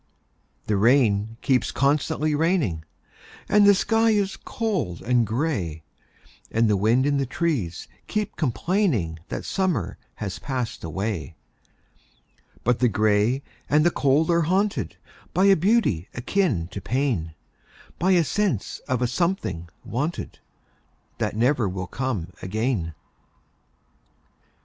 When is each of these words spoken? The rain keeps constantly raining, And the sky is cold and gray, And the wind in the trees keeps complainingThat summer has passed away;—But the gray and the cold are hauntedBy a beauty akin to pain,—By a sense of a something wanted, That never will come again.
The 0.65 0.77
rain 0.77 1.37
keeps 1.43 1.71
constantly 1.71 2.33
raining, 2.33 2.85
And 3.47 3.67
the 3.67 3.75
sky 3.75 4.09
is 4.09 4.35
cold 4.35 4.99
and 5.03 5.27
gray, 5.27 5.83
And 6.49 6.67
the 6.67 6.75
wind 6.75 7.05
in 7.05 7.17
the 7.17 7.27
trees 7.27 7.87
keeps 8.07 8.33
complainingThat 8.33 9.45
summer 9.45 9.99
has 10.15 10.39
passed 10.39 10.83
away;—But 12.65 12.79
the 12.79 12.87
gray 12.89 13.43
and 13.69 13.85
the 13.85 13.91
cold 13.91 14.31
are 14.31 14.45
hauntedBy 14.45 14.95
a 15.51 15.55
beauty 15.55 16.09
akin 16.15 16.67
to 16.69 16.81
pain,—By 16.81 18.11
a 18.13 18.23
sense 18.23 18.79
of 18.87 19.03
a 19.03 19.07
something 19.07 19.69
wanted, 19.85 20.39
That 21.19 21.35
never 21.35 21.69
will 21.69 21.85
come 21.85 22.33
again. 22.41 22.95